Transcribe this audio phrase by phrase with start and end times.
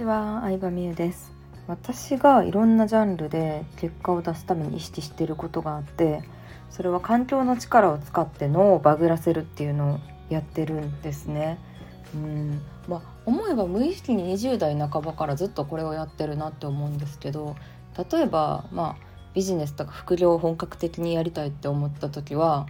[0.00, 1.30] ちは、相葉美優です。
[1.66, 6.24] 私がいろんなジャンルで結果を出すために意識していることがあって
[6.68, 9.98] それは環境の力を使って脳をバグらせるっていうのを
[10.30, 11.58] やってるんですね。
[12.14, 17.54] うんまあ、思えば無意識に20代半ばからずっとこれをやってるなって思うんですけど
[18.10, 22.66] 例えばまあビジネスとか副業を本格的にやりたいって思った時は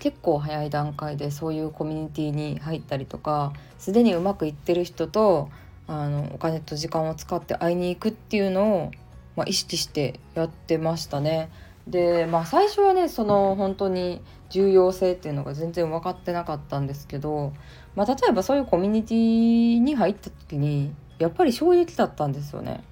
[0.00, 5.50] 結構早い段階でそういうコミュニティに入ったりとかすでにうまくいってる人と
[5.90, 8.90] あのお金と時間を使って会いに行くっていうのを、
[9.34, 11.50] まあ、意識してやってましたね。
[11.88, 17.52] でまあ最初はねその本当に重要性っていうのが全然分かってなかったんですけど、
[17.96, 22.84] まあ、例えばそういうコミュニティに入った時にやっぱり衝撃だったんですよね。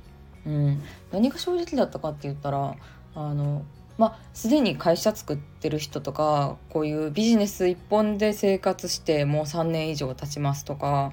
[0.44, 2.74] うん、何が衝撃だったかって言ったら
[3.14, 3.62] あの
[3.96, 11.10] まあ、すでに会社作ってる人とかこういうビジネス一本で生活してもう3年以上経ちますとか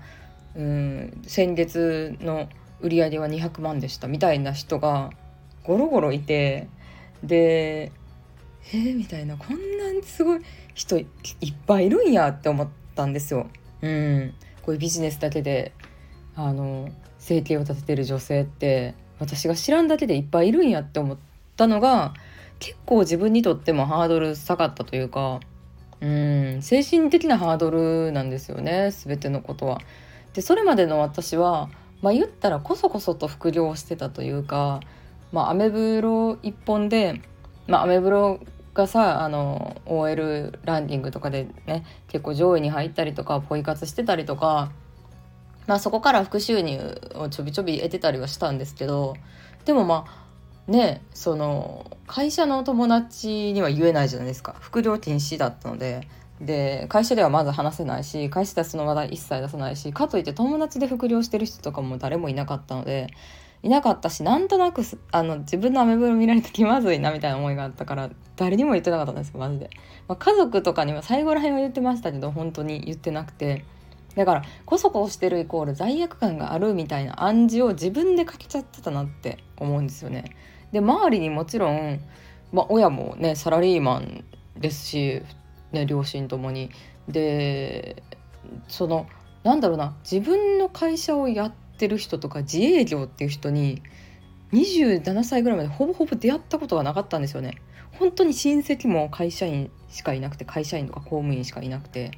[0.56, 2.50] うん先月の
[2.82, 5.12] 売り上げは200万でしたみたいな人が
[5.64, 6.68] ゴロゴロいて
[7.24, 7.92] で
[8.74, 10.42] えー、みたいなこんなにすごい
[10.74, 11.06] 人いっ
[11.68, 13.48] ぱいいるんやって思ったんですよ。
[13.82, 14.34] うん、
[14.64, 15.74] こういうビジネスだけで
[16.36, 16.90] あの
[17.20, 21.18] 生計を立ててる女性って私が知らんだけでいっぱいいるんやって思っ
[21.56, 22.14] たのが
[22.60, 25.40] 結構自分にとってもハードル下がったというか
[26.02, 29.82] うん精神的なハードルなんですよね全てのことは。
[30.36, 31.70] でそれまでの私は、
[32.02, 34.82] まあ、言ったらこそこそと副業をしてたというか、
[35.32, 37.22] まあ、アメブロ一本で、
[37.68, 38.42] まあ、アメブロ
[38.74, 44.72] がさあの OL ランキングとかでね結構上位に入ったりとかポイ活してたりとか、
[45.68, 49.16] まあ、そこから副収入をちょびちょび得てたりはしたんですけど
[49.64, 50.06] でもま
[50.68, 54.56] あねその会社の友達には言えないじゃないですか。
[54.60, 56.08] 副業禁止だったので
[56.42, 63.08] で会社ではまず話せないし会社ではその話題一切出さないしかといって友達で副業してる人とかも誰もいなかったので
[63.64, 69.70] いなかったしなんとなくあの自分のアメブロ見られて気まずいなみたいな思いがあったから誰にも言ってなかったんですよマジで、
[70.08, 73.66] まあ、家族とかには最後らへんは言ってましたけど本当に言ってなくて。
[74.16, 80.24] だからこそこそしてるイコール罪悪感があるみたいな暗示を自分でかけちゃってたなって思うんですよね。
[80.72, 82.00] で周りにもちろん、
[82.54, 84.24] まあ、親もねサラリーマン
[84.58, 85.22] ですし
[85.76, 86.72] ね、両親ともに。
[87.08, 88.02] で
[88.68, 89.08] その
[89.44, 93.82] なんだろうな自分の会社をやってる人とか自営業っていう人に
[94.54, 97.56] 27歳ぐらいまでほぼほぼ出会ったことがなかったんですよね。
[98.00, 102.12] 本当に親戚も会社員しかいなくて会社員とか公務員しかいなくて。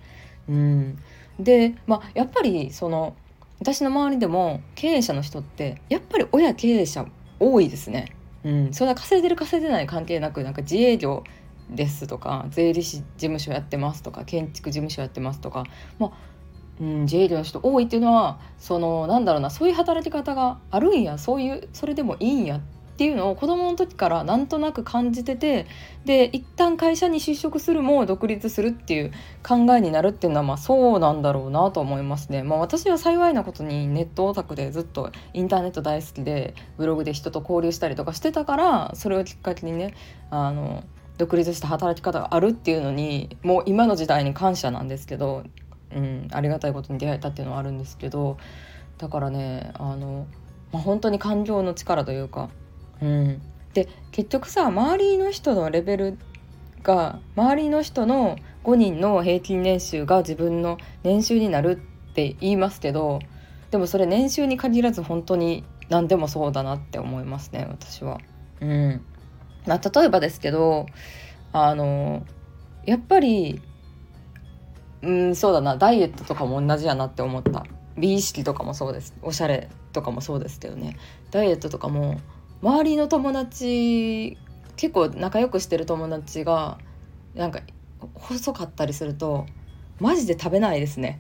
[0.48, 0.98] うん、
[1.40, 3.16] で、まあ、やっぱりその
[3.60, 7.06] 私の周りでも経営者の人ってやっぱり親経営者
[7.40, 8.14] 多いですね。
[8.44, 11.24] うん、そんな稼いでる稼いでない関係なくなんか自営業
[11.70, 15.66] ですとか税理士事務所やってますとか建築事務所やってますとか
[16.00, 16.12] まあ
[16.80, 22.60] うん、自営業の人多いっていうのはそのなんだろうなそういう働き方があるんやそういうそれでもいいんやっ
[22.98, 25.68] ていうのを子供の時からなんとなく感じてて
[26.06, 29.12] で一旦会社に就職するも独立するっていう
[29.48, 32.42] 考えになるっていうのはまあそうなんだろうなと思いますね。
[32.42, 39.94] まあ、私は幸いなことにネットオタクでずっとインターネット大好きでブログで人と交流したりとかしてたからそれをきっかけにね
[40.32, 40.84] あの
[41.18, 45.44] 独立した働き方があるっていうのにもう今の時代に感謝なんですけど、
[45.94, 48.38] うん、ありがたいことに出会えたっていうのはあるんですけど
[48.98, 50.28] だからねあの、
[50.72, 52.50] まあ、本当に感情の力というか、
[53.02, 53.42] うん、
[53.74, 56.18] で結局さ周りの人のレベル
[56.84, 63.20] が周りの人の5人の平均年収が自分の年収になるって言いますけど
[63.72, 68.20] でもそれ年収に限らず本当に何でもそうだなって思いますね私は。
[68.62, 69.02] うん
[69.68, 70.86] まあ、例えばですけど
[71.54, 72.26] あの
[72.86, 73.62] やっぱり
[75.02, 77.66] うんそうだなダイエットとかも同じやなって思った。
[77.98, 79.14] 美意識とかもそうです。
[79.22, 80.98] おしゃれとかもそうですけどね。
[81.32, 82.20] ダイエットとかも
[82.62, 84.38] 周りの友達
[84.76, 86.78] 結構仲良くしてる友達が
[87.34, 87.62] なんか
[88.14, 89.48] 細かったりすると
[90.00, 91.20] マジで食べないですね。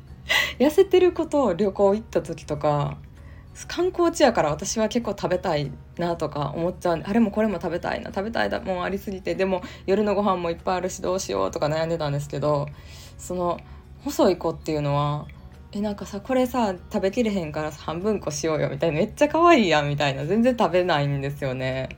[0.60, 2.98] 痩せてる子とを旅行行った時とか
[3.66, 12.68] 観光地やから私は結構食べたいなとか思っちゃうあれもこれも食べたいな食べたいだもんありすぎてでも夜のご飯もいっぱいあるしどうしようとか悩んでたんですけど
[13.18, 13.60] その
[14.04, 15.26] 細い子っていうのは
[15.72, 21.88] えなんかさこれさ食べきれへんから半分こしようよみたいなめっちゃ可愛いやんみたいな全然食べないんですよね。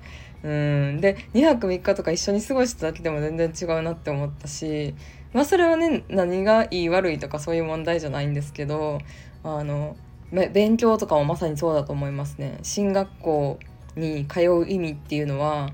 [0.43, 4.93] うんで2泊3日とか一緒に過ごしただけでも全然違うなって思ったし
[5.33, 8.99] まあそれはね何がいい悪いとかそういう問題じゃないんですけど
[9.45, 9.97] あの
[10.33, 13.59] 勉強とかもまさにそうだと思いますね進学校
[13.97, 15.71] に通う意味っていうのは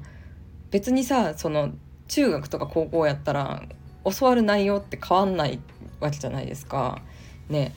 [0.70, 1.70] 別にさその
[2.08, 3.62] 中学とか高校やったら
[4.04, 5.60] 教わる内容って変わんない
[6.00, 7.00] わけじゃないですか。
[7.48, 7.74] ね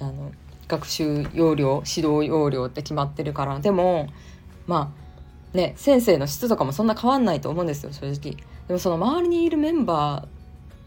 [0.00, 0.32] あの
[0.68, 4.08] 学習要領指導要領って決まってるからでも
[4.66, 4.92] ま
[5.54, 8.36] あね先生の質とかもそんな変わんないと思うんですよ正直。
[8.66, 10.26] でもその周りにいるメンバ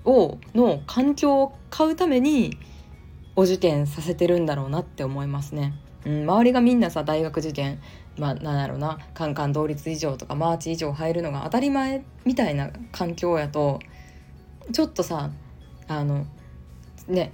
[0.03, 2.57] ーをの環境を買うために
[3.39, 5.73] お受験させてるんだろうなって思いますね。
[6.05, 7.79] うん、周りがみんなさ大学受験
[8.17, 13.79] まあなんだろうなカンカン同率以上とかマーチ以上入るのが当たり前みたいな環境やと
[14.73, 15.31] ちょっとさ
[15.87, 16.25] あの
[17.07, 17.31] ね、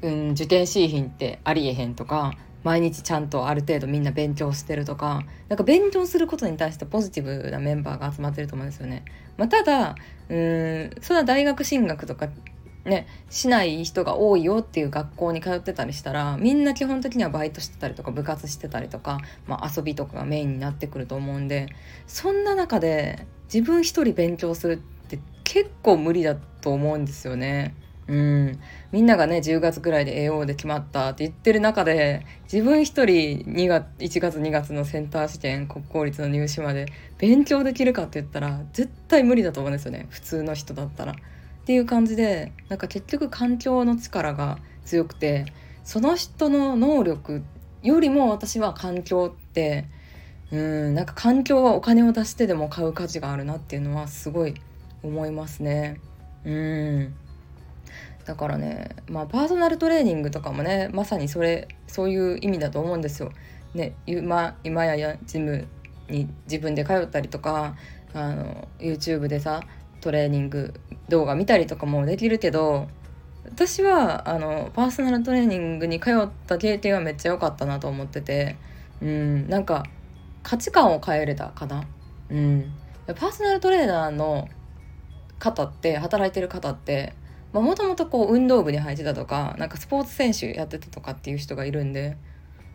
[0.00, 2.32] うん、受験シーヒンってありえへんとか
[2.64, 9.04] 毎日ちゃんとある程度みんな勉強してるとかなんか勉強することに対してポジティブなメンバーが集まってると思うんですよね。
[9.36, 9.96] まあ、ただ
[10.30, 12.28] うんそんな大学進学とか
[12.84, 21.68] ね、しない人が多いよっていう学校に通ってたりしたらみんな基本的にはバイトしてたりとか部活してたりとか、まあ、遊びとかがメインになってくると思うんで
[22.08, 24.76] そんな中で自分一人勉強するっ
[25.08, 27.74] て結構無理だと思うんですよね。
[28.08, 36.86] うん、みんながね10月ぐらいで AO で決まったって言ってる中で自分一人2月1月2月のセンター試験国公立の入試まで
[37.18, 41.14] 勉強できるかって言ったら絶対無理だと思うんですよね普通の人だったら。
[41.62, 45.46] っていう感じでなんか結局環境の力が強くて
[45.84, 47.42] その人の能力
[47.82, 49.86] よりも私は環境って
[50.50, 54.54] うんなんか環境はお金を出してでも買う価値があるなっていうのはすごい
[55.02, 56.00] 思いますね。
[56.44, 57.14] うん
[58.24, 63.32] だからねまあパーソナルトレーニングとかもねまさにそれそういう意味だと思うんですよ。
[63.74, 65.66] ね今今ややジム
[66.08, 67.76] に自分で通ったりとか
[68.14, 69.62] あの YouTube でさ
[70.02, 70.74] トレーニング
[71.08, 72.88] 動画見たりとかもできるけど
[73.44, 78.56] 私はあのパーソナルトレーニングに通った経験はめっちゃ良かったなと思ってて
[79.00, 79.84] うんなんか
[80.42, 81.84] 価値観を変えれたかな。
[82.30, 82.72] うん。
[83.06, 84.48] パーソナルトレーナーの
[85.38, 87.14] 方って働いてる方って
[87.52, 92.16] もともと運動部に入ってたとかなんかスポーツ選手やってたとかっていう人がいるんで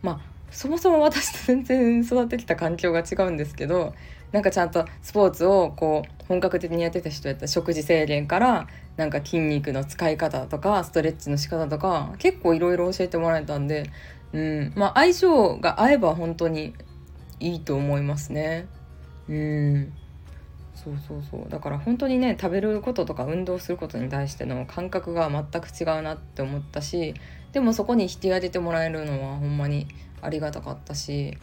[0.02, 3.94] まあそもそも私と全然育ってきた環境が違うんですけど
[4.32, 8.66] なんかちゃんとスポーツをこう本格的にやってた人やったら食事制限から
[8.96, 13.90] なんか筋肉の使い方とかストレッチの仕方とか結構いろいろ教えてもらえたんで、
[14.32, 14.72] うん。
[14.76, 16.74] まあ、相性が合えば本当に
[17.40, 18.68] いいと思いますね。
[19.28, 19.92] うん。
[20.74, 21.48] そうそうそう。
[21.48, 27.14] だから本当にね食べることとか運動することに対しての感覚が全く違うなって思ったし
[27.52, 29.88] でもそこに引き当ててもらえるのはほんまに
[30.22, 31.36] ありがたかったし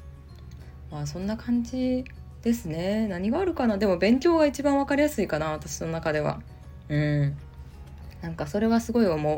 [0.91, 2.05] まあそんな感じ
[2.41, 3.07] ですね。
[3.07, 3.79] 何があるかな。
[3.79, 6.41] でも勉強が一番分かりやすいかな私の中では。
[6.89, 7.35] うん。
[8.21, 9.35] なんかそれはすごい思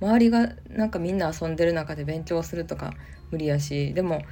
[0.00, 0.04] う。
[0.04, 2.94] 周りがなんかみんな遊んでる中で勉強するとか
[3.30, 3.92] 無理やし。
[3.92, 4.22] でも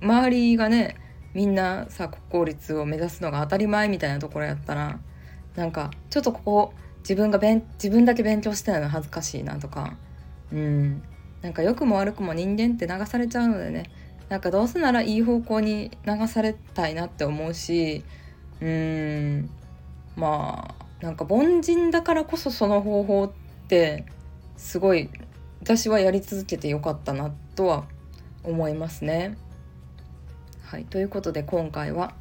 [0.00, 0.96] 周りがね
[1.34, 4.98] みんなさ国公立を目指すのが当たり前みたいなところやったら
[5.54, 9.94] なんかちょっとここ自分が自分だけ勉強してないの恥ずかしいなとか。
[10.50, 11.02] うん。
[11.42, 13.90] なんか良くも悪くも人間って流されちゃうのでね。
[14.28, 18.04] なんかどうせならいい方向に流されたいなって思うし
[18.60, 19.50] うーん
[20.16, 23.32] まあなんか凡人だからこそその方法っ
[23.68, 24.06] て
[24.56, 25.10] すごい
[25.60, 27.84] 私はやり続けてよかったなとは
[28.42, 29.36] 思いますね。
[30.64, 32.14] はいということで今回は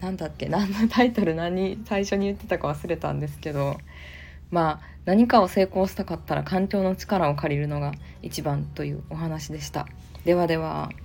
[0.00, 3.78] 何だっけ何のタイトル何最初に言ってたか忘れたんですけど
[4.50, 9.86] まあ何かを成功したかったら環境の力を借りるのが一番というお話でした。
[10.24, 11.03] ではでは。